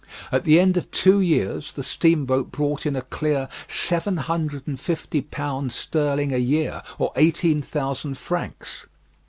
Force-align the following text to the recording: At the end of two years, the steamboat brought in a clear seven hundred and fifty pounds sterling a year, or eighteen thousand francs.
At 0.31 0.45
the 0.45 0.59
end 0.59 0.77
of 0.77 0.89
two 0.89 1.19
years, 1.21 1.73
the 1.73 1.83
steamboat 1.83 2.51
brought 2.51 2.87
in 2.87 2.95
a 2.95 3.03
clear 3.03 3.47
seven 3.67 4.17
hundred 4.17 4.67
and 4.67 4.79
fifty 4.79 5.21
pounds 5.21 5.75
sterling 5.75 6.33
a 6.33 6.39
year, 6.39 6.81
or 6.97 7.11
eighteen 7.15 7.61
thousand 7.61 8.17
francs. 8.17 8.87